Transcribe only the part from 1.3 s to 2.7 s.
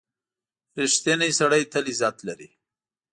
سړی تل عزت لري.